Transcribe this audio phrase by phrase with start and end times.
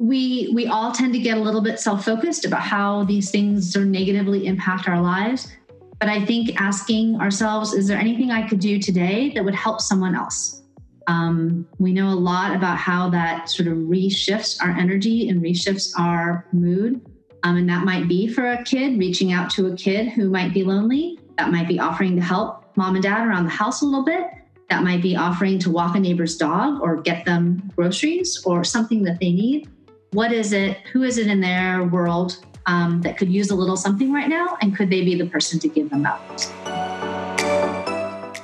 [0.00, 3.84] we we all tend to get a little bit self-focused about how these things sort
[3.84, 5.52] of negatively impact our lives.
[6.00, 9.82] But I think asking ourselves, is there anything I could do today that would help
[9.82, 10.62] someone else?
[11.06, 15.92] Um, we know a lot about how that sort of reshifts our energy and reshifts
[15.98, 17.02] our mood.
[17.42, 20.54] Um, and that might be for a kid reaching out to a kid who might
[20.54, 21.18] be lonely.
[21.36, 24.26] That might be offering to help mom and dad around the house a little bit.
[24.70, 29.02] That might be offering to walk a neighbor's dog or get them groceries or something
[29.02, 29.68] that they need.
[30.12, 30.78] What is it?
[30.92, 34.58] Who is it in their world um, that could use a little something right now?
[34.60, 36.59] And could they be the person to give them that?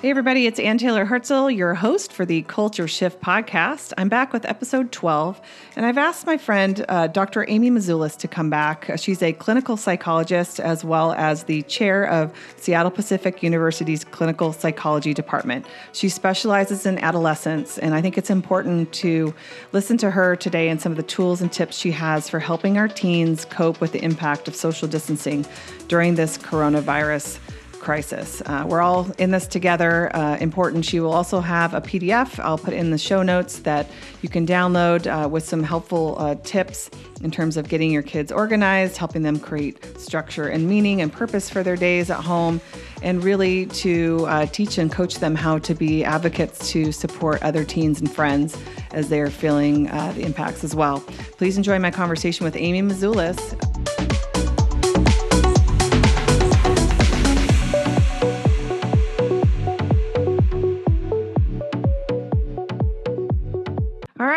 [0.06, 3.92] Hey, everybody, it's Ann Taylor Herzl, your host for the Culture Shift podcast.
[3.98, 5.40] I'm back with episode 12,
[5.74, 7.44] and I've asked my friend, uh, Dr.
[7.48, 8.88] Amy Mezulis, to come back.
[8.98, 15.12] She's a clinical psychologist as well as the chair of Seattle Pacific University's Clinical Psychology
[15.12, 15.66] Department.
[15.90, 19.34] She specializes in adolescence, and I think it's important to
[19.72, 22.78] listen to her today and some of the tools and tips she has for helping
[22.78, 25.44] our teens cope with the impact of social distancing
[25.88, 27.40] during this coronavirus
[27.86, 28.42] crisis.
[28.46, 30.10] Uh, we're all in this together.
[30.16, 30.84] Uh, important.
[30.84, 33.86] She will also have a PDF I'll put in the show notes that
[34.22, 36.90] you can download uh, with some helpful uh, tips
[37.22, 41.48] in terms of getting your kids organized, helping them create structure and meaning and purpose
[41.48, 42.60] for their days at home,
[43.02, 47.62] and really to uh, teach and coach them how to be advocates to support other
[47.62, 48.58] teens and friends
[48.90, 50.98] as they're feeling uh, the impacts as well.
[51.38, 53.75] Please enjoy my conversation with Amy Mezulis.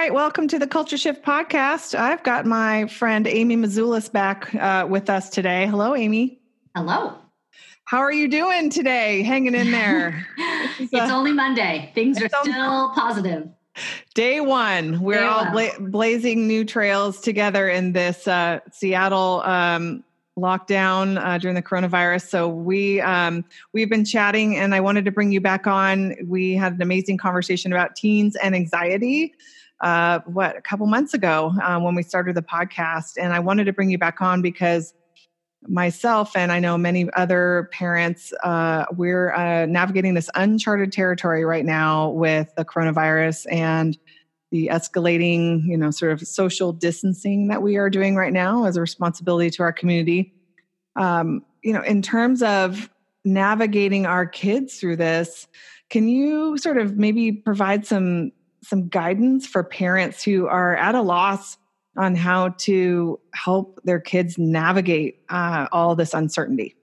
[0.09, 1.93] Right, welcome to the Culture Shift podcast.
[1.93, 5.67] I've got my friend Amy Mezulis back uh, with us today.
[5.67, 6.41] Hello, Amy.
[6.75, 7.13] Hello.
[7.85, 9.21] How are you doing today?
[9.21, 10.25] Hanging in there.
[10.79, 11.91] it's uh, only Monday.
[11.93, 13.49] Things are still positive.
[14.15, 20.03] Day one, we're Day all bla- blazing new trails together in this uh, Seattle um,
[20.39, 22.29] lockdown uh, during the coronavirus.
[22.29, 26.15] So we um, we've been chatting, and I wanted to bring you back on.
[26.25, 29.35] We had an amazing conversation about teens and anxiety
[29.81, 33.65] uh, what a couple months ago um, when we started the podcast, and I wanted
[33.65, 34.93] to bring you back on because
[35.67, 41.65] myself and I know many other parents, uh, we're uh, navigating this uncharted territory right
[41.65, 43.97] now with the coronavirus and
[44.51, 48.77] the escalating, you know, sort of social distancing that we are doing right now as
[48.77, 50.33] a responsibility to our community.
[50.95, 52.89] Um, you know, in terms of
[53.25, 55.47] navigating our kids through this,
[55.89, 58.31] can you sort of maybe provide some
[58.69, 61.57] some guidance for parents who are at a loss
[61.97, 66.75] on how to help their kids navigate uh, all this uncertainty?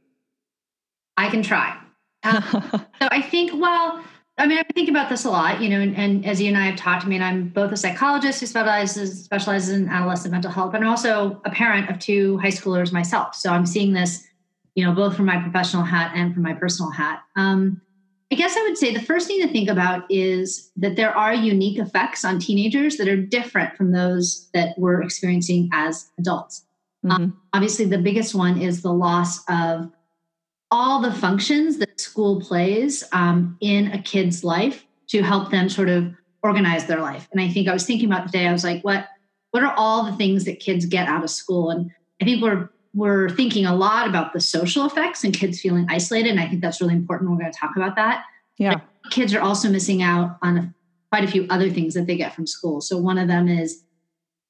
[1.17, 1.79] I can try.
[2.25, 4.05] Um, so I think, well,
[4.39, 6.59] I mean, I think about this a lot, you know, and, and, as you and
[6.59, 10.51] I have talked, I mean, I'm both a psychologist who specializes specializes in adolescent mental
[10.51, 13.35] health, but I'm also a parent of two high schoolers myself.
[13.35, 14.27] So I'm seeing this,
[14.75, 17.23] you know, both from my professional hat and from my personal hat.
[17.35, 17.81] Um,
[18.33, 21.33] I guess I would say the first thing to think about is that there are
[21.33, 26.65] unique effects on teenagers that are different from those that we're experiencing as adults.
[27.05, 27.23] Mm-hmm.
[27.23, 29.91] Um, obviously, the biggest one is the loss of
[30.73, 35.89] all the functions that school plays um, in a kid's life to help them sort
[35.89, 36.13] of
[36.43, 37.29] organize their life.
[37.31, 39.07] And I think I was thinking about today, I was like, what
[39.53, 41.71] what are all the things that kids get out of school?
[41.71, 45.87] And I think we're we're thinking a lot about the social effects and kids feeling
[45.91, 46.31] isolated.
[46.31, 47.31] And I think that's really important.
[47.31, 48.25] We're going to talk about that.
[48.57, 48.81] Yeah.
[49.11, 50.75] Kids are also missing out on a,
[51.13, 52.81] quite a few other things that they get from school.
[52.81, 53.83] So one of them is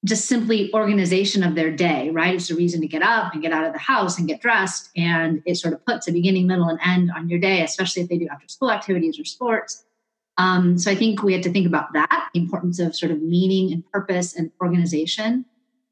[0.04, 2.36] just simply organization of their day, right?
[2.36, 4.90] It's a reason to get up and get out of the house and get dressed.
[4.96, 8.08] And it sort of puts a beginning, middle, and end on your day, especially if
[8.08, 9.84] they do after school activities or sports.
[10.38, 13.20] Um, so I think we had to think about that, the importance of sort of
[13.20, 15.46] meaning and purpose and organization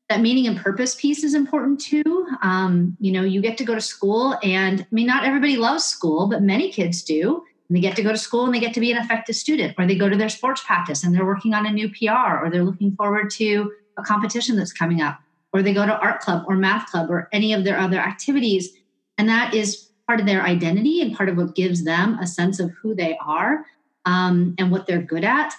[0.09, 2.27] that meaning and purpose piece is important too.
[2.43, 5.85] Um, you know, you get to go to school, and I mean, not everybody loves
[5.85, 7.43] school, but many kids do.
[7.69, 9.75] And they get to go to school and they get to be an effective student,
[9.79, 12.51] or they go to their sports practice and they're working on a new PR, or
[12.51, 15.19] they're looking forward to a competition that's coming up,
[15.53, 18.71] or they go to art club or math club or any of their other activities.
[19.17, 22.61] And that is part of their identity and part of what gives them a sense
[22.61, 23.65] of who they are
[24.05, 25.55] um, and what they're good at.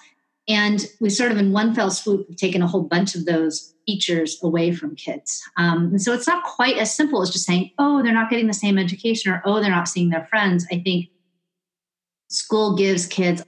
[0.47, 3.74] And we sort of, in one fell swoop, have taken a whole bunch of those
[3.86, 5.44] features away from kids.
[5.57, 8.47] Um, and so it's not quite as simple as just saying, oh, they're not getting
[8.47, 10.65] the same education or oh, they're not seeing their friends.
[10.71, 11.07] I think
[12.30, 13.44] school gives kids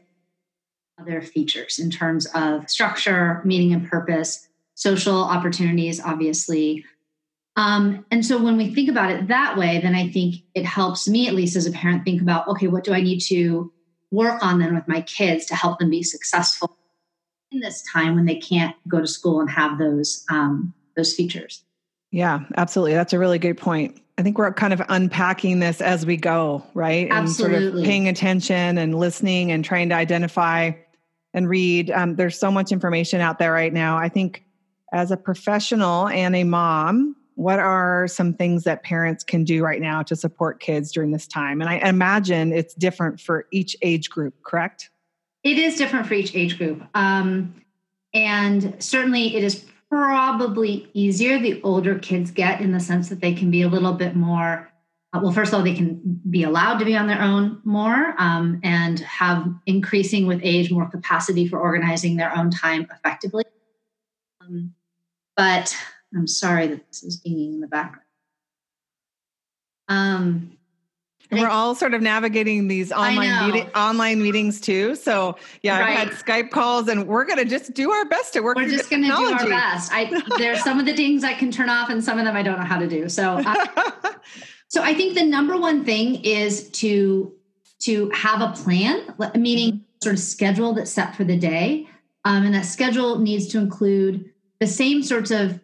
[0.99, 6.83] other features in terms of structure, meaning and purpose, social opportunities, obviously.
[7.55, 11.07] Um, and so when we think about it that way, then I think it helps
[11.07, 13.71] me, at least as a parent, think about okay, what do I need to
[14.09, 16.77] work on then with my kids to help them be successful
[17.51, 21.63] in this time when they can't go to school and have those um, those features.
[22.11, 22.94] Yeah, absolutely.
[22.94, 24.01] That's a really good point.
[24.17, 27.07] I think we're kind of unpacking this as we go, right?
[27.11, 27.55] Absolutely.
[27.55, 30.71] And sort of paying attention and listening and trying to identify
[31.33, 31.91] and read.
[31.91, 33.97] Um, there's so much information out there right now.
[33.97, 34.44] I think
[34.91, 39.79] as a professional and a mom, what are some things that parents can do right
[39.79, 41.61] now to support kids during this time?
[41.61, 44.89] And I imagine it's different for each age group, correct?
[45.47, 46.83] It is different for each age group.
[46.94, 47.55] Um,
[48.13, 53.33] and certainly it is probably easier the older kids get in the sense that they
[53.33, 54.69] can be a little bit more
[55.13, 58.13] uh, well first of all they can be allowed to be on their own more
[58.17, 63.45] um, and have increasing with age more capacity for organizing their own time effectively
[64.41, 64.73] um,
[65.38, 65.73] but
[66.13, 68.03] i'm sorry that this is dinging in the background
[69.88, 70.56] um,
[71.31, 74.95] we're all sort of navigating these online meeting, online meetings too.
[74.95, 75.97] So yeah, right.
[75.97, 78.56] I've had Skype calls, and we're going to just do our best to work.
[78.56, 79.91] We're just going to do our best.
[79.94, 82.44] I there's some of the things I can turn off, and some of them I
[82.44, 83.09] don't know how to do.
[83.09, 83.65] So, uh,
[84.68, 87.33] so I think the number one thing is to
[87.80, 89.83] to have a plan, meaning mm-hmm.
[90.01, 91.88] sort of schedule that's set for the day,
[92.25, 95.59] um, and that schedule needs to include the same sorts of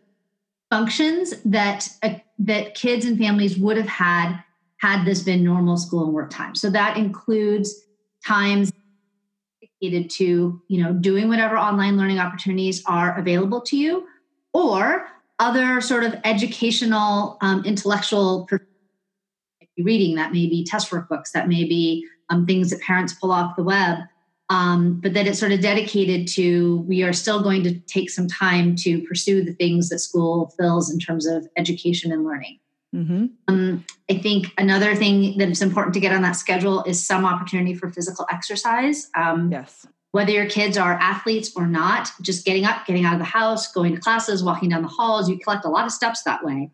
[0.69, 4.43] functions that uh, that kids and families would have had
[4.83, 6.53] had this been normal school and work time.
[6.55, 7.73] So that includes
[8.27, 8.69] times
[9.61, 14.05] dedicated to, you know, doing whatever online learning opportunities are available to you
[14.53, 15.07] or
[15.39, 18.45] other sort of educational, um, intellectual
[19.77, 23.55] reading that may be test workbooks, that may be um, things that parents pull off
[23.55, 23.99] the web.
[24.49, 28.27] Um, but that it's sort of dedicated to we are still going to take some
[28.27, 32.59] time to pursue the things that school fills in terms of education and learning.
[32.93, 33.25] Mm-hmm.
[33.47, 37.25] Um, I think another thing that is important to get on that schedule is some
[37.25, 39.09] opportunity for physical exercise.
[39.15, 39.87] Um, yes.
[40.11, 43.71] Whether your kids are athletes or not, just getting up, getting out of the house,
[43.71, 46.69] going to classes, walking down the halls, you collect a lot of steps that way.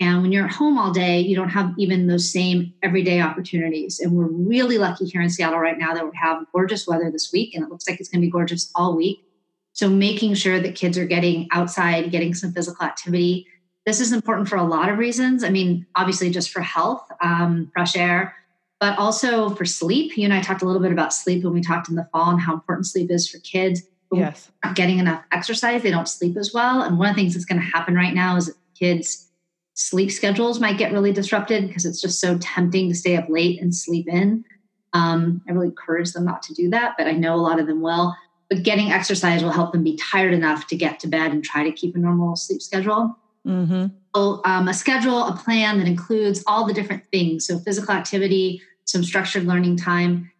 [0.00, 4.00] And when you're at home all day, you don't have even those same everyday opportunities.
[4.00, 7.32] And we're really lucky here in Seattle right now that we have gorgeous weather this
[7.32, 9.24] week, and it looks like it's going to be gorgeous all week.
[9.72, 13.46] So, making sure that kids are getting outside, getting some physical activity,
[13.86, 15.44] this is important for a lot of reasons.
[15.44, 18.34] I mean, obviously, just for health, um, fresh air,
[18.80, 20.16] but also for sleep.
[20.16, 22.30] You and I talked a little bit about sleep when we talked in the fall
[22.30, 23.82] and how important sleep is for kids.
[24.12, 24.50] Yes.
[24.64, 26.82] Not getting enough exercise, they don't sleep as well.
[26.82, 29.28] And one of the things that's going to happen right now is that kids'
[29.74, 33.60] sleep schedules might get really disrupted because it's just so tempting to stay up late
[33.60, 34.44] and sleep in.
[34.92, 37.66] Um, I really encourage them not to do that, but I know a lot of
[37.66, 38.14] them will.
[38.48, 41.64] But getting exercise will help them be tired enough to get to bed and try
[41.64, 43.16] to keep a normal sleep schedule.
[43.46, 43.86] Mm-hmm.
[44.14, 47.46] So, um, a schedule, a plan that includes all the different things.
[47.46, 50.30] So, physical activity, some structured learning time.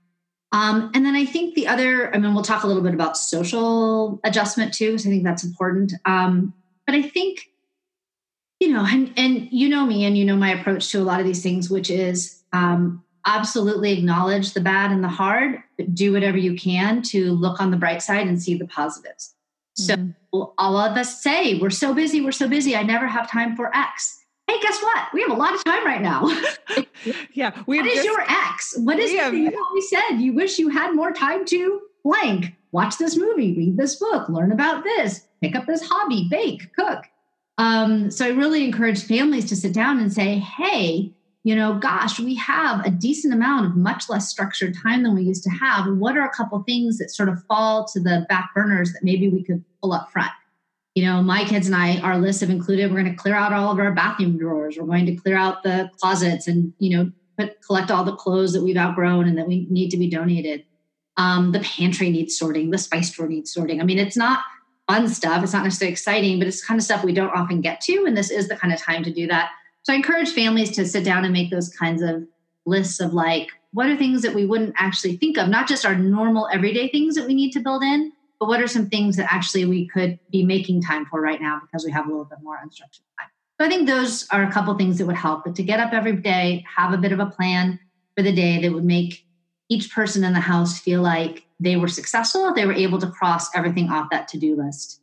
[0.53, 3.17] Um, and then I think the other, I mean, we'll talk a little bit about
[3.17, 5.93] social adjustment too, so I think that's important.
[6.05, 6.55] Um,
[6.87, 7.49] but I think,
[8.61, 11.19] you know, and, and you know me and you know my approach to a lot
[11.19, 16.13] of these things, which is um, absolutely acknowledge the bad and the hard, but do
[16.13, 19.35] whatever you can to look on the bright side and see the positives.
[19.75, 20.43] So mm-hmm.
[20.59, 23.75] all of us say, we're so busy, we're so busy, I never have time for
[23.77, 24.21] X.
[24.47, 25.09] Hey, guess what?
[25.13, 26.29] We have a lot of time right now.
[27.33, 27.63] yeah.
[27.67, 28.75] We what is just, your X?
[28.79, 30.19] What is have, you always said?
[30.19, 32.55] You wish you had more time to blank.
[32.73, 37.05] Watch this movie, read this book, learn about this, pick up this hobby, bake, cook.
[37.57, 41.13] Um, so I really encourage families to sit down and say, hey,
[41.45, 45.23] you know, gosh, we have a decent amount of much less structured time than we
[45.23, 45.87] used to have.
[45.99, 49.29] What are a couple things that sort of fall to the back burners that maybe
[49.29, 50.33] we could pull up front?
[50.95, 53.53] You know, my kids and I, our list have included we're going to clear out
[53.53, 54.79] all of our bathroom drawers.
[54.79, 58.55] We're going to clear out the closets and, you know, put, collect all the clothes
[58.55, 60.65] that we've outgrown and that we need to be donated.
[61.19, 63.83] Um, the pantry needs sorting, the spice drawer needs sorting.
[63.83, 64.45] I mean, it's not
[64.89, 65.43] fun stuff.
[65.43, 68.05] It's not necessarily exciting, but it's kind of stuff we don't often get to.
[68.07, 69.51] And this is the kind of time to do that.
[69.85, 72.27] So I encourage families to sit down and make those kinds of
[72.67, 75.95] lists of like, what are things that we wouldn't actually think of, not just our
[75.95, 79.33] normal everyday things that we need to build in, but what are some things that
[79.33, 82.39] actually we could be making time for right now because we have a little bit
[82.43, 83.29] more unstructured time.
[83.61, 85.45] So I think those are a couple things that would help.
[85.45, 87.79] But to get up every day, have a bit of a plan
[88.17, 89.27] for the day that would make
[89.69, 93.55] each person in the house feel like they were successful, they were able to cross
[93.55, 95.01] everything off that to-do list.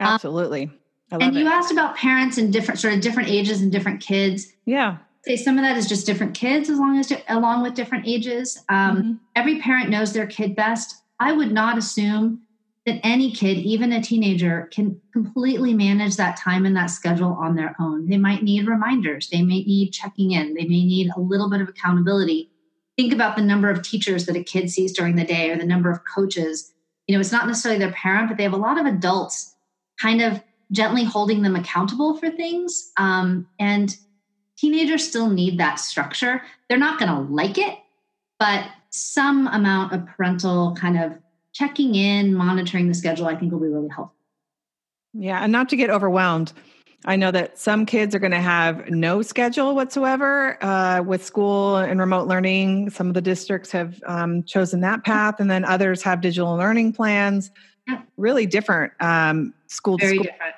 [0.00, 0.64] Absolutely.
[0.64, 0.78] Um,
[1.10, 4.52] and you asked about parents and different sort of different ages and different kids.
[4.64, 4.98] Yeah.
[5.24, 8.62] Say some of that is just different kids as long as along with different ages.
[8.68, 9.12] Um, mm-hmm.
[9.34, 11.02] Every parent knows their kid best.
[11.18, 12.42] I would not assume
[12.84, 17.56] that any kid, even a teenager, can completely manage that time and that schedule on
[17.56, 18.06] their own.
[18.06, 19.28] They might need reminders.
[19.28, 20.54] They may need checking in.
[20.54, 22.50] They may need a little bit of accountability.
[22.96, 25.66] Think about the number of teachers that a kid sees during the day or the
[25.66, 26.72] number of coaches
[27.06, 29.54] you know, it's not necessarily their parent, but they have a lot of adults
[30.00, 30.42] kind of
[30.72, 32.92] gently holding them accountable for things.
[32.96, 33.96] Um, and
[34.56, 36.42] teenagers still need that structure.
[36.68, 37.78] They're not going to like it,
[38.38, 41.12] but some amount of parental kind of
[41.52, 44.14] checking in, monitoring the schedule, I think will be really helpful.
[45.14, 46.52] Yeah, and not to get overwhelmed.
[47.04, 51.76] I know that some kids are going to have no schedule whatsoever uh, with school
[51.76, 52.90] and remote learning.
[52.90, 56.94] Some of the districts have um, chosen that path, and then others have digital learning
[56.94, 57.50] plans.
[57.86, 58.02] Yeah.
[58.16, 59.98] Really different um, school.
[59.98, 60.24] Very school.
[60.24, 60.54] different.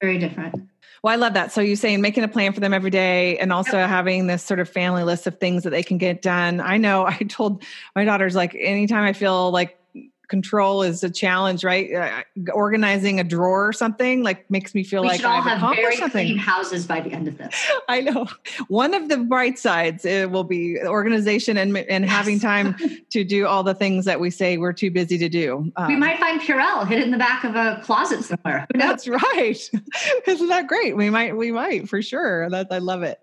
[0.00, 0.68] Very different.
[1.02, 1.52] Well, I love that.
[1.52, 3.88] So you're saying making a plan for them every day and also yep.
[3.88, 6.60] having this sort of family list of things that they can get done.
[6.60, 7.62] I know I told
[7.94, 9.78] my daughters like anytime I feel like
[10.28, 11.92] control is a challenge, right?
[11.92, 15.58] Uh, organizing a drawer or something like makes me feel we like should all I've
[15.58, 16.26] have very something.
[16.26, 17.54] clean houses by the end of this.
[17.88, 18.26] I know.
[18.68, 22.12] One of the bright sides it will be organization and and yes.
[22.12, 22.76] having time
[23.10, 25.72] to do all the things that we say we're too busy to do.
[25.76, 28.66] Um, we might find Purell hidden in the back of a closet somewhere.
[28.74, 29.70] That's right.
[30.26, 30.96] Isn't that great?
[30.96, 31.36] We might.
[31.36, 32.48] We might for sure.
[32.50, 33.20] That I love it.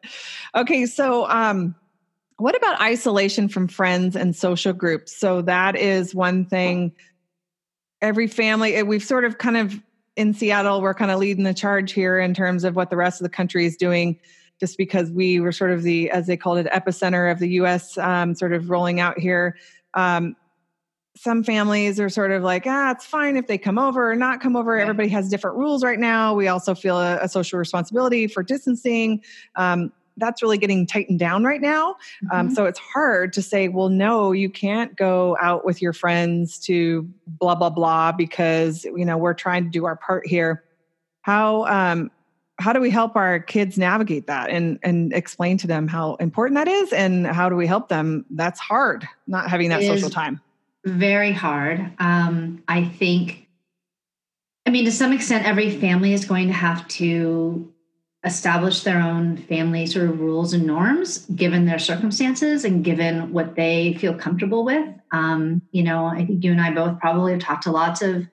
[0.55, 1.29] Okay, so.
[1.29, 1.75] um
[2.37, 5.15] what about isolation from friends and social groups?
[5.15, 6.93] So that is one thing.
[8.01, 9.81] Every family, eh, we've sort of kind of
[10.15, 13.19] in Seattle, we're kind of leading the charge here in terms of what the rest
[13.19, 14.19] of the country is doing,
[14.59, 17.97] just because we were sort of the, as they called it, epicenter of the US
[17.97, 19.57] um, sort of rolling out here.
[19.93, 20.35] Um,
[21.17, 24.41] some families are sort of like, ah, it's fine if they come over or not
[24.41, 24.77] come over.
[24.77, 26.33] Everybody has different rules right now.
[26.33, 29.23] We also feel a, a social responsibility for distancing.
[29.55, 31.89] Um, that's really getting tightened down right now.
[31.89, 32.35] Um, mm-hmm.
[32.35, 36.59] Um, so it's hard to say, well, no, you can't go out with your friends
[36.59, 40.63] to blah blah blah because you know we're trying to do our part here.
[41.21, 42.11] How um,
[42.57, 46.55] how do we help our kids navigate that and and explain to them how important
[46.55, 48.25] that is and how do we help them?
[48.29, 50.41] That's hard, not having that it social time.
[50.85, 51.91] Very hard.
[51.99, 53.41] Um, I think.
[54.67, 57.71] I mean, to some extent, every family is going to have to
[58.25, 63.55] establish their own family sort of rules and norms given their circumstances and given what
[63.55, 64.87] they feel comfortable with.
[65.11, 68.25] Um, you know, I think you and I both probably have talked to lots of.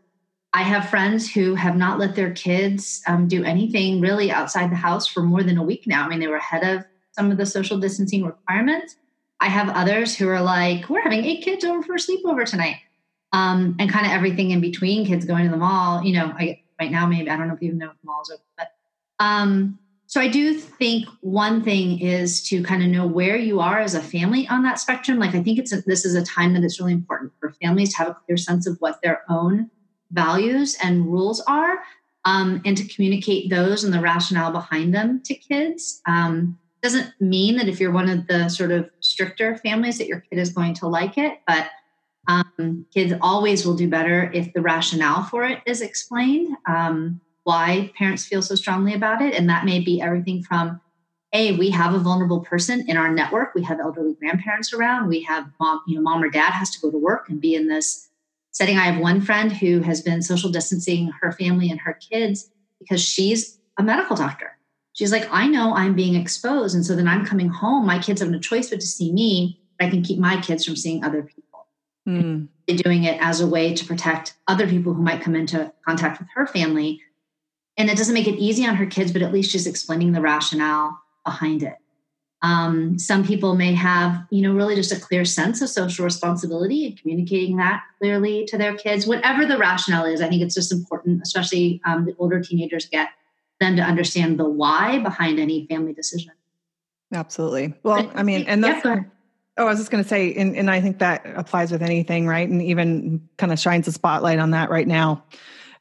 [0.55, 4.77] I have friends who have not let their kids um, do anything really outside the
[4.77, 6.05] house for more than a week now.
[6.05, 8.97] I mean, they were ahead of some of the social distancing requirements.
[9.41, 12.77] I have others who are like, we're having eight kids over for a sleepover tonight.
[13.33, 16.03] Um, and kind of everything in between, kids going to the mall.
[16.05, 18.31] You know, I, right now, maybe, I don't know if you even know if mall's
[18.31, 18.69] open, but
[19.19, 19.79] um,
[20.13, 23.95] so I do think one thing is to kind of know where you are as
[23.95, 25.19] a family on that spectrum.
[25.19, 27.95] Like I think it's a, this is a time that it's really important for families
[27.95, 29.71] to have a clear sense of what their own
[30.11, 31.79] values and rules are,
[32.27, 36.03] um, and to communicate those and the rationale behind them to kids.
[36.07, 40.21] Um, doesn't mean that if you're one of the sort of stricter families that your
[40.21, 41.71] kid is going to like it, but
[42.29, 46.55] um, kids always will do better if the rationale for it is explained.
[46.69, 49.35] Um, why parents feel so strongly about it.
[49.35, 50.81] And that may be everything from
[51.33, 53.55] a we have a vulnerable person in our network.
[53.55, 55.09] We have elderly grandparents around.
[55.09, 57.55] We have mom, you know, mom or dad has to go to work and be
[57.55, 58.09] in this
[58.51, 58.77] setting.
[58.77, 63.03] I have one friend who has been social distancing her family and her kids because
[63.03, 64.59] she's a medical doctor.
[64.93, 66.75] She's like, I know I'm being exposed.
[66.75, 67.87] And so then I'm coming home.
[67.87, 69.59] My kids have no choice but to see me.
[69.81, 71.67] I can keep my kids from seeing other people.
[72.07, 72.49] Mm.
[72.67, 76.29] Doing it as a way to protect other people who might come into contact with
[76.35, 77.01] her family
[77.77, 80.21] and it doesn't make it easy on her kids, but at least she's explaining the
[80.21, 81.77] rationale behind it.
[82.43, 86.87] Um, some people may have, you know, really just a clear sense of social responsibility
[86.87, 89.07] and communicating that clearly to their kids.
[89.07, 93.11] Whatever the rationale is, I think it's just important, especially um, the older teenagers get
[93.61, 96.33] them to understand the why behind any family decision.
[97.15, 97.75] Absolutely.
[97.85, 98.85] Well, I mean, and that's.
[98.85, 99.03] Yeah,
[99.59, 102.27] Oh, I was just going to say, and, and I think that applies with anything,
[102.27, 102.49] right?
[102.49, 105.25] And even kind of shines a spotlight on that right now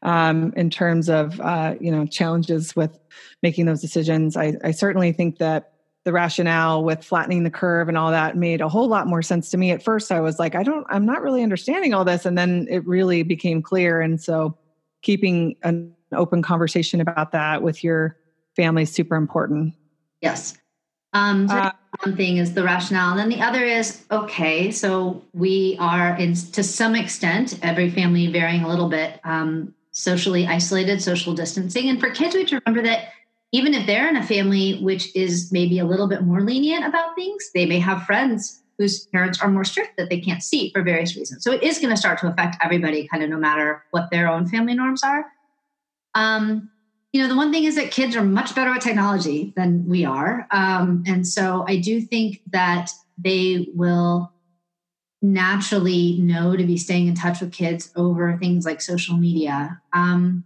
[0.03, 2.97] um, in terms of uh, you know challenges with
[3.41, 4.37] making those decisions.
[4.37, 8.61] I, I certainly think that the rationale with flattening the curve and all that made
[8.61, 9.71] a whole lot more sense to me.
[9.71, 12.67] At first, I was like, I don't, I'm not really understanding all this, and then
[12.69, 14.01] it really became clear.
[14.01, 14.57] And so,
[15.01, 18.17] keeping an open conversation about that with your
[18.55, 19.73] family is super important.
[20.21, 20.57] Yes.
[21.13, 21.71] Um, so uh,
[22.05, 24.71] one thing is the rationale, and then the other is okay.
[24.71, 29.19] So we are, in to some extent, every family varying a little bit.
[29.23, 31.89] Um, socially isolated, social distancing.
[31.89, 33.09] And for kids, we have to remember that
[33.51, 37.15] even if they're in a family which is maybe a little bit more lenient about
[37.15, 40.81] things, they may have friends whose parents are more strict that they can't see for
[40.81, 41.43] various reasons.
[41.43, 44.27] So it is going to start to affect everybody, kind of no matter what their
[44.27, 45.25] own family norms are.
[46.15, 46.71] Um,
[47.13, 50.05] you know, the one thing is that kids are much better at technology than we
[50.05, 50.47] are.
[50.51, 54.31] Um, and so I do think that they will
[55.21, 59.81] naturally know to be staying in touch with kids over things like social media.
[59.93, 60.45] Um,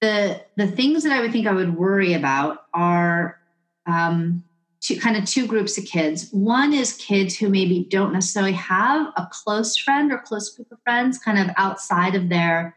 [0.00, 3.38] the the things that I would think I would worry about are
[3.86, 4.44] um,
[4.80, 6.28] two, kind of two groups of kids.
[6.30, 10.78] One is kids who maybe don't necessarily have a close friend or close group of
[10.84, 12.76] friends, kind of outside of their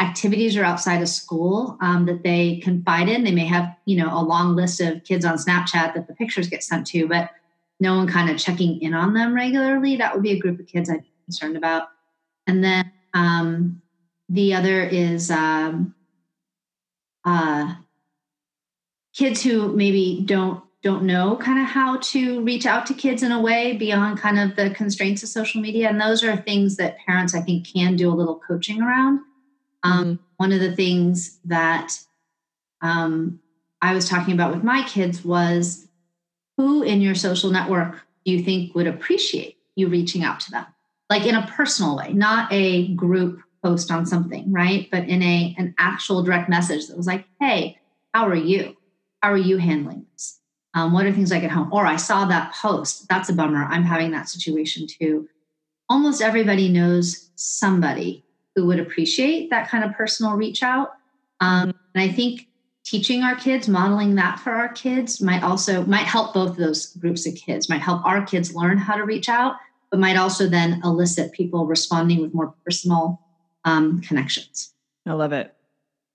[0.00, 3.22] activities or outside of school um, that they confide in.
[3.22, 6.48] They may have, you know, a long list of kids on Snapchat that the pictures
[6.48, 7.30] get sent to, but
[7.80, 9.96] no one kind of checking in on them regularly.
[9.96, 11.88] That would be a group of kids I'd be concerned about.
[12.46, 13.80] And then um,
[14.28, 15.94] the other is um,
[17.24, 17.74] uh,
[19.14, 23.32] kids who maybe don't don't know kind of how to reach out to kids in
[23.32, 26.96] a way beyond kind of the constraints of social media and those are things that
[27.04, 29.20] parents i think can do a little coaching around
[29.82, 30.22] um, mm-hmm.
[30.38, 31.92] one of the things that
[32.80, 33.38] um,
[33.82, 35.86] i was talking about with my kids was
[36.60, 40.66] who in your social network do you think would appreciate you reaching out to them
[41.08, 45.54] like in a personal way not a group post on something right but in a
[45.58, 47.78] an actual direct message that was like hey
[48.12, 48.76] how are you
[49.22, 50.40] how are you handling this
[50.74, 51.72] um, what are things like at home?
[51.72, 53.08] Or I saw that post.
[53.08, 53.64] That's a bummer.
[53.64, 55.28] I'm having that situation too.
[55.88, 58.24] Almost everybody knows somebody
[58.54, 60.90] who would appreciate that kind of personal reach out.
[61.40, 62.46] Um, and I think
[62.90, 67.24] teaching our kids, modeling that for our kids might also might help both those groups
[67.24, 69.54] of kids, might help our kids learn how to reach out,
[69.90, 73.20] but might also then elicit people responding with more personal
[73.64, 74.74] um, connections.
[75.06, 75.54] I love it.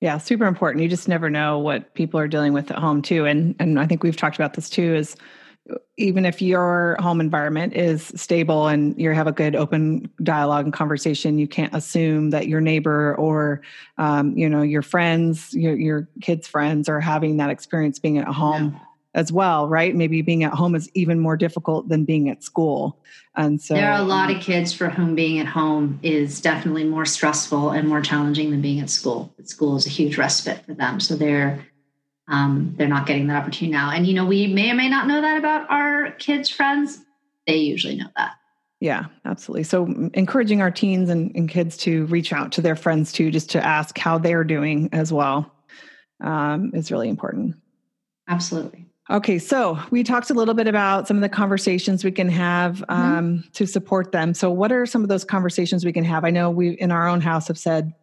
[0.01, 0.83] Yeah, super important.
[0.83, 3.25] You just never know what people are dealing with at home too.
[3.25, 5.15] And and I think we've talked about this too is
[5.97, 10.73] even if your home environment is stable and you have a good open dialogue and
[10.73, 13.61] conversation, you can't assume that your neighbor or
[13.97, 18.27] um, you know your friends, your your kids' friends, are having that experience being at
[18.27, 18.79] home
[19.15, 19.95] as well, right?
[19.95, 22.99] Maybe being at home is even more difficult than being at school.
[23.37, 26.83] And so there are a lot of kids for whom being at home is definitely
[26.83, 29.33] more stressful and more challenging than being at school.
[29.39, 30.99] At school is a huge respite for them.
[30.99, 31.65] So they're
[32.27, 33.91] um, they're not getting that opportunity now.
[33.91, 36.99] And you know, we may or may not know that about our kids' friends.
[37.47, 38.33] They usually know that.
[38.79, 39.63] Yeah, absolutely.
[39.63, 43.49] So encouraging our teens and, and kids to reach out to their friends too, just
[43.51, 45.51] to ask how they're doing as well,
[46.21, 47.55] um, is really important.
[48.27, 48.85] Absolutely.
[49.09, 52.77] Okay, so we talked a little bit about some of the conversations we can have
[52.77, 52.91] mm-hmm.
[52.91, 53.49] um, mm-hmm.
[53.53, 54.33] to support them.
[54.33, 56.25] So, what are some of those conversations we can have?
[56.25, 57.93] I know we in our own house have said,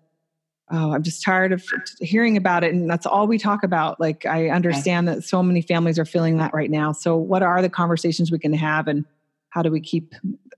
[0.73, 1.65] "Oh, I'm just tired of
[2.01, 4.01] hearing about it," and that's all we talk about.
[4.01, 5.17] Like, I understand okay.
[5.17, 6.93] that so many families are feeling that right now.
[6.93, 9.05] So, what are the conversations we can have, and
[9.51, 10.15] how do we keep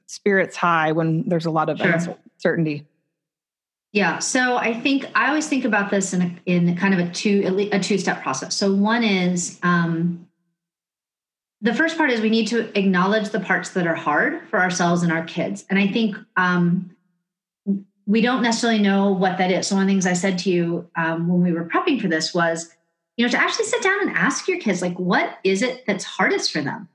[0.07, 2.17] spirits high when there's a lot of sure.
[2.37, 2.87] uncertainty?
[3.93, 7.13] Yeah, so I think I always think about this in a, in kind of a
[7.13, 8.57] two a two step process.
[8.57, 10.27] So one is um,
[11.61, 15.03] the first part is we need to acknowledge the parts that are hard for ourselves
[15.03, 15.65] and our kids.
[15.71, 16.95] And I think um,
[18.07, 19.67] we don't necessarily know what that is.
[19.67, 22.09] So one of the things I said to you um, when we were prepping for
[22.09, 22.71] this was,
[23.17, 26.05] you know, to actually sit down and ask your kids, like, what is it that's
[26.05, 26.89] hardest for them?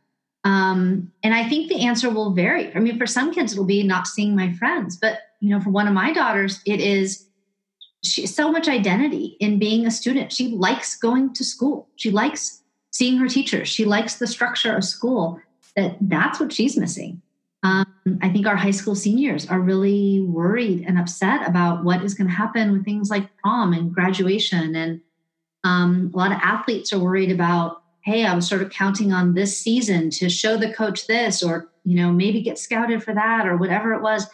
[0.44, 2.74] Um, and I think the answer will vary.
[2.76, 5.70] I mean, for some kids, it'll be not seeing my friends, but you know, for
[5.70, 7.26] one of my daughters, it is
[8.04, 10.32] she so much identity in being a student.
[10.32, 11.90] She likes going to school.
[11.96, 13.68] She likes seeing her teachers.
[13.68, 15.42] She likes the structure of school.
[15.76, 17.22] That that's what she's missing.
[17.64, 17.86] Um,
[18.22, 22.28] I think our high school seniors are really worried and upset about what is going
[22.28, 24.76] to happen with things like prom and graduation.
[24.76, 25.02] And
[25.64, 29.34] um, a lot of athletes are worried about, hey, I was sort of counting on
[29.34, 33.46] this season to show the coach this, or you know, maybe get scouted for that,
[33.46, 34.26] or whatever it was.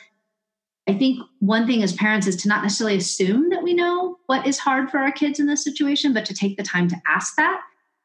[0.87, 4.45] I think one thing as parents is to not necessarily assume that we know what
[4.45, 7.35] is hard for our kids in this situation, but to take the time to ask
[7.37, 7.61] that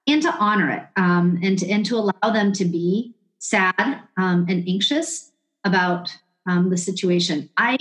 [0.07, 4.46] and to honor it um, and, to, and to allow them to be sad um,
[4.48, 5.33] and anxious
[5.64, 6.14] about
[6.46, 7.50] um, the situation.
[7.57, 7.76] I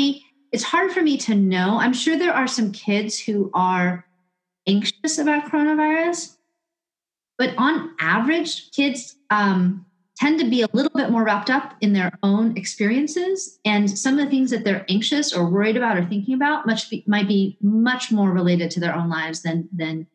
[0.51, 1.77] it's hard for me to know.
[1.79, 4.05] I'm sure there are some kids who are
[4.67, 6.37] anxious about coronavirus,
[7.37, 9.85] but on average, kids um,
[10.17, 14.17] tend to be a little bit more wrapped up in their own experiences, and some
[14.17, 17.27] of the things that they're anxious or worried about or thinking about much be, might
[17.27, 20.07] be much more related to their own lives than than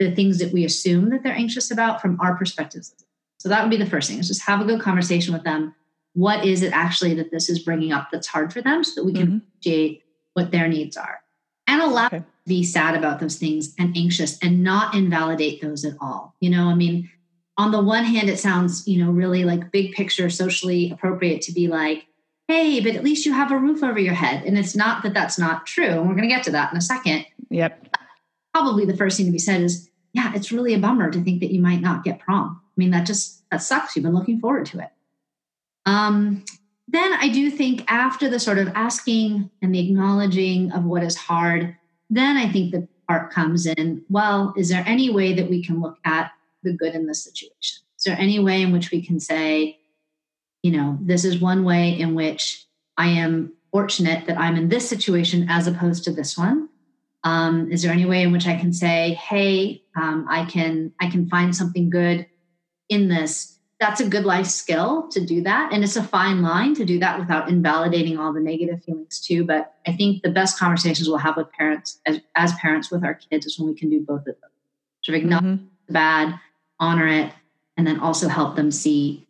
[0.00, 2.94] the things that we assume that they're anxious about from our perspectives.
[3.40, 5.74] So that would be the first thing is just have a good conversation with them.
[6.12, 9.06] What is it actually that this is bringing up that's hard for them so that
[9.06, 9.36] we can mm-hmm.
[9.38, 10.02] appreciate
[10.34, 11.20] what their needs are
[11.66, 12.18] and allow okay.
[12.18, 16.34] them to be sad about those things and anxious and not invalidate those at all.
[16.40, 17.08] You know, I mean,
[17.56, 21.52] on the one hand, it sounds, you know, really like big picture, socially appropriate to
[21.52, 22.06] be like,
[22.46, 24.44] hey, but at least you have a roof over your head.
[24.44, 25.84] And it's not that that's not true.
[25.86, 27.24] And we're going to get to that in a second.
[27.48, 27.96] Yep.
[28.52, 31.40] Probably the first thing to be said is yeah, it's really a bummer to think
[31.40, 32.59] that you might not get prom.
[32.70, 33.96] I mean, that just that sucks.
[33.96, 34.90] You've been looking forward to it.
[35.86, 36.44] Um,
[36.88, 41.16] then I do think after the sort of asking and the acknowledging of what is
[41.16, 41.76] hard,
[42.08, 45.80] then I think the part comes in well, is there any way that we can
[45.80, 47.82] look at the good in this situation?
[47.98, 49.78] Is there any way in which we can say,
[50.62, 52.64] you know, this is one way in which
[52.96, 56.68] I am fortunate that I'm in this situation as opposed to this one?
[57.22, 61.10] Um, is there any way in which I can say, hey, um, I can I
[61.10, 62.26] can find something good
[62.90, 63.56] in this?
[63.78, 66.98] That's a good life skill to do that, and it's a fine line to do
[66.98, 69.42] that without invalidating all the negative feelings too.
[69.42, 73.14] But I think the best conversations we'll have with parents as, as parents with our
[73.14, 74.50] kids is when we can do both of them.
[75.02, 75.64] Sort of acknowledge mm-hmm.
[75.86, 76.38] the bad,
[76.78, 77.32] honor it,
[77.78, 79.26] and then also help them see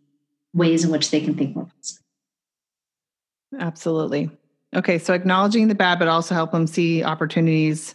[0.52, 2.02] ways in which they can think more positive.
[3.58, 4.30] Absolutely.
[4.74, 7.94] Okay, so acknowledging the bad, but also help them see opportunities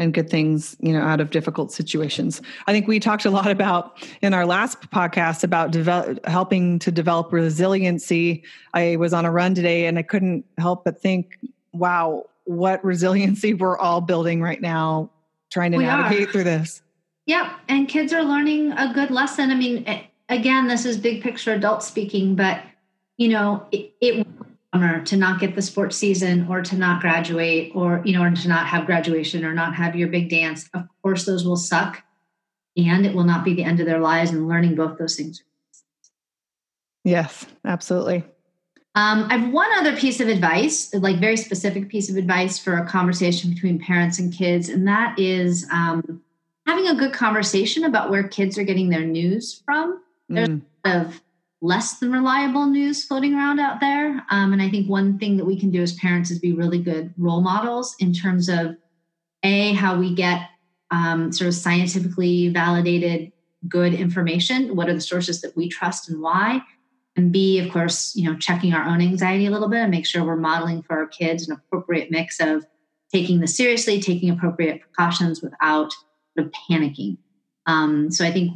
[0.00, 2.40] and good things, you know, out of difficult situations.
[2.66, 6.90] I think we talked a lot about in our last podcast about develop, helping to
[6.90, 8.42] develop resiliency.
[8.72, 11.38] I was on a run today and I couldn't help but think,
[11.72, 15.10] wow, what resiliency we're all building right now,
[15.52, 16.32] trying to we navigate are.
[16.32, 16.80] through this.
[17.26, 19.50] Yep, and kids are learning a good lesson.
[19.50, 19.86] I mean,
[20.30, 22.62] again, this is big picture adult speaking, but
[23.18, 24.26] you know, it, it
[24.72, 28.48] to not get the sports season or to not graduate or you know or to
[28.48, 32.02] not have graduation or not have your big dance of course those will suck.
[32.76, 35.42] And it will not be the end of their lives and learning both those things.
[37.04, 38.24] Yes absolutely.
[38.94, 42.76] Um, i have one other piece of advice like very specific piece of advice for
[42.76, 46.22] a conversation between parents and kids and that is um,
[46.66, 50.00] having a good conversation about where kids are getting their news from.
[50.28, 50.62] There's mm.
[50.84, 51.22] a lot of
[51.62, 54.24] less than reliable news floating around out there.
[54.30, 56.78] Um, and I think one thing that we can do as parents is be really
[56.78, 58.76] good role models in terms of
[59.42, 60.48] a how we get
[60.90, 63.32] um, sort of scientifically validated
[63.68, 64.74] good information.
[64.74, 66.62] What are the sources that we trust and why?
[67.16, 70.06] And B, of course, you know, checking our own anxiety a little bit and make
[70.06, 72.64] sure we're modeling for our kids an appropriate mix of
[73.12, 75.92] taking this seriously, taking appropriate precautions without
[76.34, 77.18] sort of panicking.
[77.66, 78.52] Um, so I think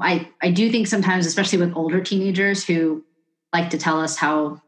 [0.00, 3.04] I, I do think sometimes, especially with older teenagers who
[3.52, 4.62] like to tell us how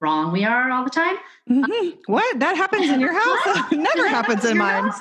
[0.00, 1.16] wrong we are all the time.
[1.50, 2.00] Mm-hmm.
[2.06, 2.38] What?
[2.38, 3.64] That happens in your house?
[3.72, 4.92] Never happens in mine.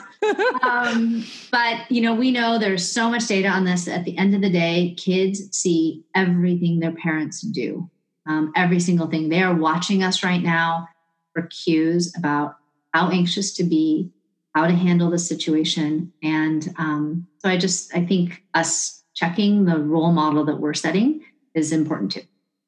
[0.64, 3.88] um, but, you know, we know there's so much data on this.
[3.88, 7.90] At the end of the day, kids see everything their parents do,
[8.26, 9.30] um, every single thing.
[9.30, 10.88] They are watching us right now
[11.34, 12.56] for cues about
[12.94, 14.10] how anxious to be,
[14.56, 16.12] how to handle the situation.
[16.24, 21.24] And um, so I just, I think us checking the role model that we're setting
[21.56, 22.22] is important too.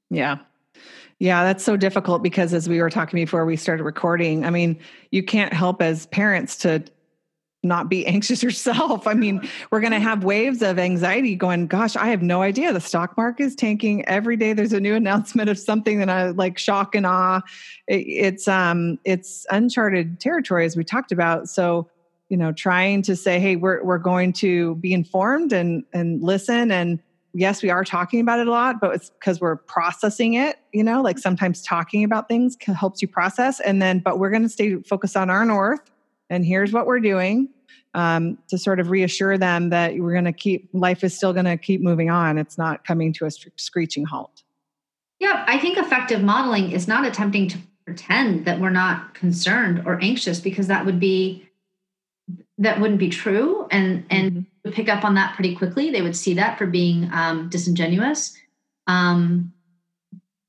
[0.09, 0.39] Yeah.
[1.19, 4.79] Yeah, that's so difficult because as we were talking before we started recording, I mean,
[5.11, 6.83] you can't help as parents to
[7.61, 9.05] not be anxious yourself.
[9.05, 12.73] I mean, we're going to have waves of anxiety going, gosh, I have no idea.
[12.73, 14.53] The stock market is tanking every day.
[14.53, 17.41] There's a new announcement of something that I like shock and awe.
[17.87, 21.47] it's um it's uncharted territory as we talked about.
[21.47, 21.91] So
[22.29, 26.71] you know trying to say hey we're we're going to be informed and and listen
[26.71, 26.99] and
[27.33, 30.83] yes we are talking about it a lot but it's because we're processing it you
[30.83, 34.49] know like sometimes talking about things helps you process and then but we're going to
[34.49, 35.91] stay focused on our north
[36.29, 37.49] and here's what we're doing
[37.95, 41.45] um, to sort of reassure them that we're going to keep life is still going
[41.45, 42.37] to keep moving on.
[42.37, 44.43] It's not coming to a screeching halt.
[45.19, 49.99] Yeah i think effective modeling is not attempting to pretend that we're not concerned or
[50.01, 51.48] anxious because that would be
[52.59, 54.71] that wouldn't be true and and mm-hmm.
[54.71, 55.89] pick up on that pretty quickly.
[55.89, 58.37] They would see that for being um, disingenuous.
[58.87, 59.53] Um,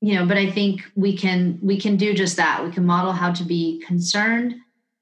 [0.01, 2.63] you know but i think we can we can do just that.
[2.63, 4.55] We can model how to be concerned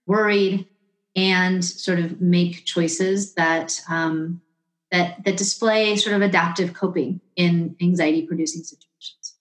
[0.05, 0.67] worried
[1.15, 4.41] and sort of make choices that um,
[4.91, 9.35] that that display sort of adaptive coping in anxiety producing situations.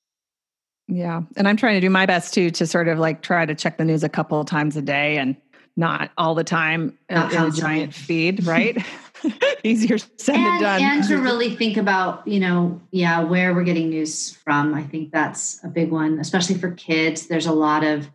[0.87, 3.54] Yeah and i'm trying to do my best too to sort of like try to
[3.54, 5.37] check the news a couple of times a day and
[5.79, 8.85] not all the time uh, in a giant feed, right?
[9.64, 10.83] Easier said and, than done.
[10.83, 14.75] And to really think about, you know, yeah, where we're getting news from.
[14.75, 17.29] I think that's a big one, especially for kids.
[17.29, 18.11] There's a lot of,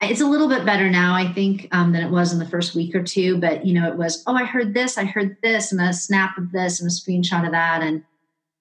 [0.00, 2.76] it's a little bit better now, I think, um, than it was in the first
[2.76, 3.38] week or two.
[3.38, 6.38] But, you know, it was, oh, I heard this, I heard this, and a snap
[6.38, 7.82] of this, and a screenshot of that.
[7.82, 8.04] And,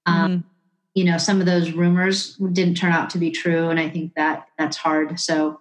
[0.08, 0.48] um, mm-hmm.
[0.96, 3.70] you know, some of those rumors didn't turn out to be true.
[3.70, 5.20] And I think that that's hard.
[5.20, 5.60] So,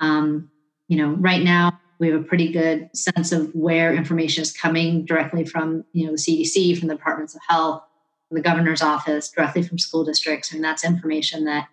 [0.00, 0.50] um,
[0.88, 5.04] you know, right now, we have a pretty good sense of where information is coming
[5.04, 7.82] directly from you know the cdc from the departments of health
[8.30, 10.52] the governor's office directly from school districts.
[10.52, 11.68] I and that's information that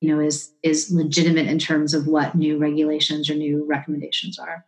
[0.00, 4.64] you know is is legitimate in terms of what new regulations or new recommendations are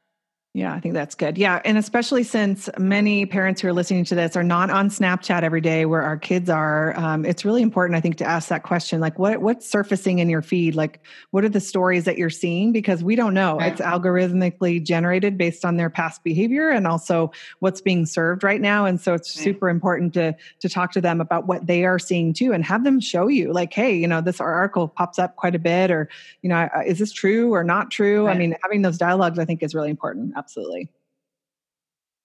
[0.57, 1.37] Yeah, I think that's good.
[1.37, 1.61] Yeah.
[1.65, 5.61] And especially since many parents who are listening to this are not on Snapchat every
[5.61, 9.01] day where our kids are, um, it's really important, I think, to ask that question
[9.01, 10.77] like, what, what's surfacing in your feed?
[10.77, 11.01] Like,
[11.33, 12.71] what are the stories that you're seeing?
[12.71, 13.59] Because we don't know.
[13.59, 18.87] It's algorithmically generated based on their past behavior and also what's being served right now.
[18.87, 22.33] And so it's super important to, to talk to them about what they are seeing
[22.33, 25.57] too and have them show you, like, hey, you know, this article pops up quite
[25.57, 26.09] a bit, or,
[26.43, 28.27] you know, is this true or not true?
[28.27, 28.37] Right.
[28.37, 30.91] I mean, having those dialogues, I think, is really important absolutely.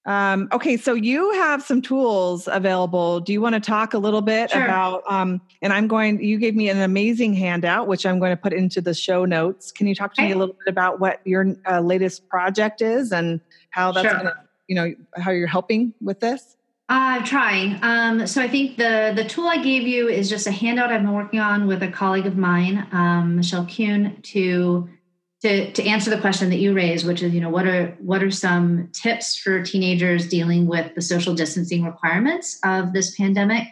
[0.06, 3.20] Um, okay, so you have some tools available.
[3.20, 4.64] Do you want to talk a little bit sure.
[4.64, 5.04] about?
[5.08, 6.24] Um, and I'm going.
[6.24, 9.72] You gave me an amazing handout, which I'm going to put into the show notes.
[9.72, 10.30] Can you talk to okay.
[10.30, 14.14] me a little bit about what your uh, latest project is and how that's sure.
[14.14, 14.36] going to,
[14.68, 16.56] you know, how you're helping with this?
[16.88, 17.78] I'm trying.
[17.84, 21.02] Um, so I think the the tool I gave you is just a handout I've
[21.02, 24.90] been working on with a colleague of mine, um, Michelle Kuhn, to
[25.42, 28.22] to, to answer the question that you raised, which is, you know, what are what
[28.22, 33.68] are some tips for teenagers dealing with the social distancing requirements of this pandemic?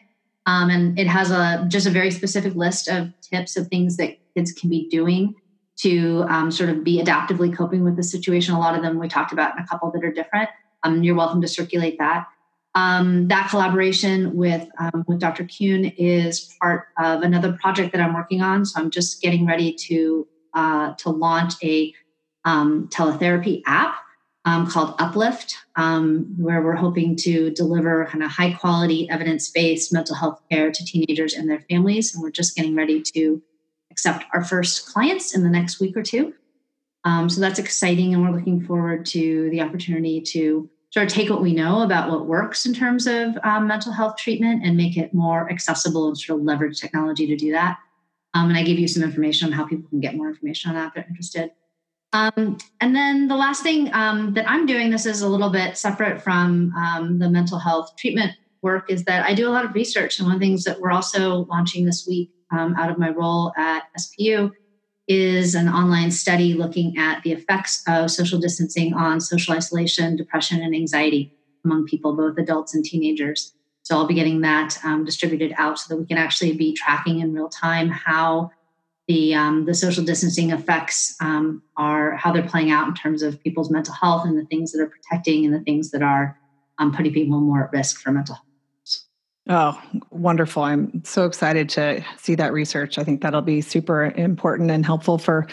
[0.45, 4.17] Um, and it has a just a very specific list of tips of things that
[4.33, 5.35] kids can be doing
[5.77, 8.55] to um, sort of be adaptively coping with the situation.
[8.55, 10.49] A lot of them we talked about, and a couple that are different.
[10.83, 12.27] Um, you're welcome to circulate that.
[12.75, 15.45] Um, that collaboration with um, with Dr.
[15.45, 18.65] Kuhn is part of another project that I'm working on.
[18.65, 21.93] So I'm just getting ready to uh, to launch a
[22.45, 23.97] um, teletherapy app
[24.45, 29.91] um, called Uplift, um, where we're hoping to deliver kind of high quality, evidence based
[29.91, 32.13] mental health care to teenagers and their families.
[32.13, 33.41] And we're just getting ready to
[33.91, 36.33] accept our first clients in the next week or two.
[37.03, 41.29] Um, so that's exciting, and we're looking forward to the opportunity to sort of take
[41.29, 44.97] what we know about what works in terms of um, mental health treatment and make
[44.97, 47.77] it more accessible and sort of leverage technology to do that.
[48.37, 50.75] Um, and I give you some information on how people can get more information on
[50.75, 51.51] that if they're interested.
[52.13, 55.75] Um, and then the last thing um, that I'm doing, this is a little bit
[55.75, 59.73] separate from um, the mental health treatment work, is that I do a lot of
[59.73, 60.19] research.
[60.19, 63.09] And one of the things that we're also launching this week um, out of my
[63.09, 64.51] role at SPU
[65.07, 70.61] is an online study looking at the effects of social distancing on social isolation, depression,
[70.61, 71.33] and anxiety
[71.65, 73.53] among people, both adults and teenagers.
[73.87, 77.21] So I'll be getting that um, distributed out so that we can actually be tracking
[77.21, 78.51] in real time how
[79.07, 83.41] the um, the social distancing effects um, are how they're playing out in terms of
[83.41, 86.37] people's mental health and the things that are protecting and the things that are
[86.79, 88.46] um, putting people more at risk for mental health.
[89.49, 89.81] Oh,
[90.11, 90.63] wonderful.
[90.63, 92.97] I'm so excited to see that research.
[92.97, 95.47] I think that'll be super important and helpful for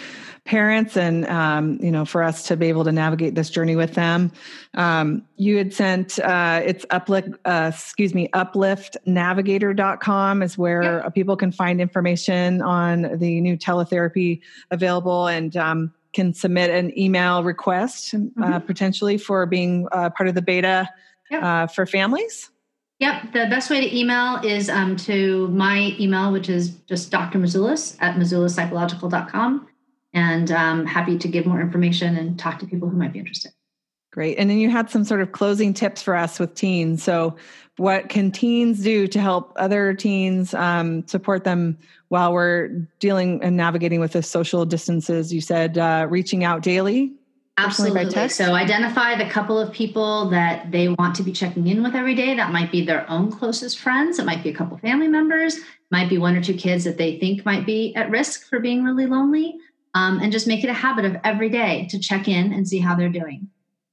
[0.45, 3.95] parents and, um, you know, for us to be able to navigate this journey with
[3.95, 4.33] them.
[4.75, 11.15] Um, you had sent, uh, it's uplift, uh, excuse me, upliftnavigator.com is where yep.
[11.15, 17.45] people can find information on the new teletherapy available and, um, can submit an email
[17.45, 18.59] request uh, mm-hmm.
[18.67, 20.89] potentially for being uh, part of the beta
[21.31, 21.43] yep.
[21.43, 22.51] Uh, for families.
[23.01, 23.33] Yep.
[23.33, 27.39] The best way to email is um, to my email, which is just Dr.
[27.39, 29.69] Mezulis at mezulispsychological.com.
[30.13, 33.51] And um, happy to give more information and talk to people who might be interested.
[34.13, 34.39] Great.
[34.39, 37.03] And then you had some sort of closing tips for us with teens.
[37.03, 37.35] So,
[37.79, 41.77] what can teens do to help other teens um, support them
[42.07, 42.69] while we're
[43.01, 45.35] dealing and navigating with the social distances?
[45.35, 47.13] You said uh, reaching out daily
[47.57, 48.29] Absolutely.
[48.29, 52.17] So identify the couple of people that they want to be checking in with every
[52.17, 52.35] day.
[52.35, 54.19] That might be their own closest friends.
[54.19, 55.59] It might be a couple family members.
[55.91, 58.83] might be one or two kids that they think might be at risk for being
[58.83, 59.57] really lonely.
[59.95, 62.79] Um, and just make it a habit of every day to check in and see
[62.79, 63.49] how they're doing.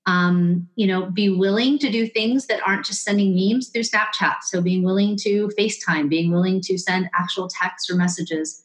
[0.08, 4.38] Um, you know, be willing to do things that aren't just sending memes through Snapchat.
[4.42, 8.64] So being willing to FaceTime, being willing to send actual texts or messages.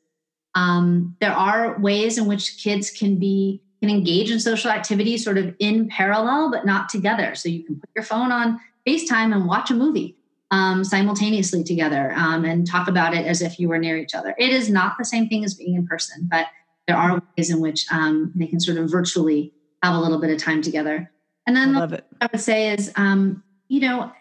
[0.54, 5.38] Um, there are ways in which kids can be can engage in social activities sort
[5.38, 7.34] of in parallel but not together.
[7.34, 10.16] So you can put your phone on FaceTime and watch a movie
[10.50, 14.34] um, simultaneously together um, and talk about it as if you were near each other.
[14.38, 16.46] It is not the same thing as being in person, but
[16.86, 20.30] there are ways in which um, they can sort of virtually have a little bit
[20.30, 21.10] of time together.
[21.46, 24.12] And then I, I would say is, um, you know,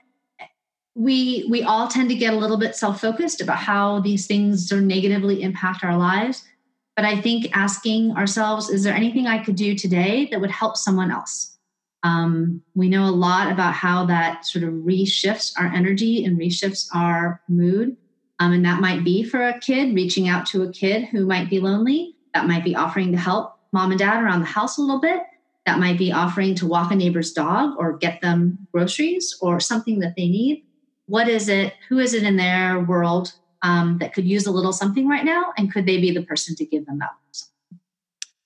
[0.96, 4.82] we we all tend to get a little bit self-focused about how these things are
[4.82, 6.46] negatively impact our lives
[6.96, 10.78] but I think asking ourselves, is there anything I could do today that would help
[10.78, 11.58] someone else?
[12.04, 16.88] Um, we know a lot about how that sort of reshifts our energy and reshifts
[16.94, 17.98] our mood.
[18.40, 21.50] Um, and that might be for a kid reaching out to a kid who might
[21.50, 22.16] be lonely.
[22.34, 25.24] That might be offering to help mom and dad around the house a little bit.
[25.66, 30.00] That might be offering to walk a neighbor's dog or get them groceries or something
[30.00, 30.64] that they need.
[31.08, 31.74] What is it?
[31.90, 33.34] Who is it in their world
[33.66, 35.52] um, that could use a little something right now?
[35.58, 37.10] And could they be the person to give them that?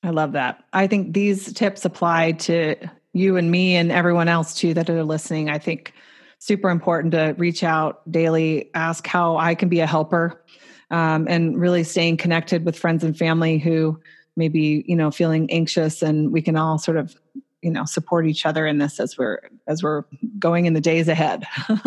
[0.02, 0.64] I love that.
[0.72, 2.76] I think these tips apply to
[3.12, 5.50] you and me and everyone else too that are listening.
[5.50, 5.94] I think
[6.40, 10.42] super important to reach out daily, ask how I can be a helper,
[10.90, 14.00] um, and really staying connected with friends and family who
[14.38, 17.14] may be, you know, feeling anxious, and we can all sort of,
[17.62, 20.04] you know, support each other in this as we're as we're
[20.40, 21.46] going in the days ahead.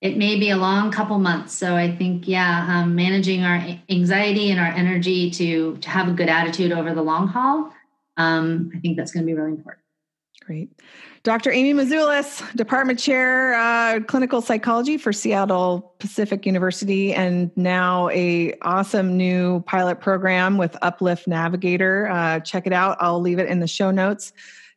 [0.00, 4.50] it may be a long couple months, so I think, yeah, um, managing our anxiety
[4.50, 7.72] and our energy to to have a good attitude over the long haul.
[8.16, 9.82] Um, I think that's going to be really important.
[10.44, 10.70] Great.
[11.24, 11.50] Dr.
[11.50, 19.16] Amy Mezulis, Department Chair, uh, Clinical Psychology for Seattle Pacific University, and now a awesome
[19.16, 22.08] new pilot program with Uplift Navigator.
[22.08, 22.96] Uh, check it out.
[23.00, 24.32] I'll leave it in the show notes.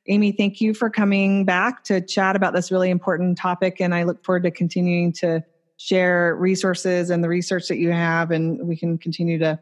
[0.08, 4.04] Amy, thank you for coming back to chat about this really important topic, and I
[4.04, 5.44] look forward to continuing to
[5.78, 9.60] share resources and the research that you have, and we can continue to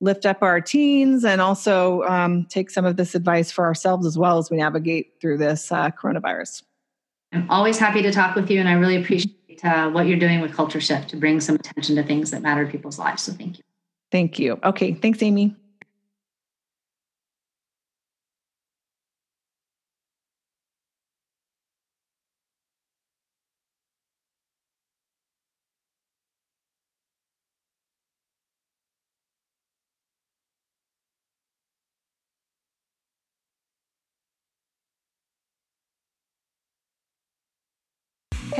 [0.00, 4.18] lift up our teens and also um, take some of this advice for ourselves as
[4.18, 6.64] well as we navigate through this uh, coronavirus.
[7.32, 10.40] I'm always happy to talk with you, and I really appreciate uh, what you're doing
[10.40, 13.22] with Culture Shift to bring some attention to things that matter to people's lives.
[13.22, 13.64] So thank you.
[14.10, 14.58] Thank you.
[14.62, 14.92] Okay.
[14.92, 15.56] Thanks, Amy.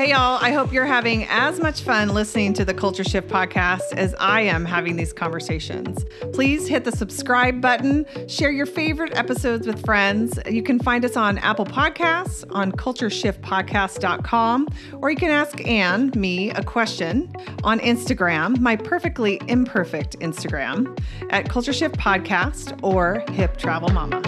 [0.02, 0.40] Hey, y'all.
[0.42, 4.40] I hope you're having as much fun listening to the Culture Shift podcast as I
[4.40, 6.04] am having these conversations.
[6.32, 10.40] Please hit the subscribe button, share your favorite episodes with friends.
[10.50, 16.50] You can find us on Apple Podcasts, on cultureshiftpodcast.com, or you can ask Anne, me,
[16.50, 20.98] a question on Instagram, my perfectly imperfect Instagram,
[21.30, 24.20] at Culture Shift Podcast or Hip Travel Mama.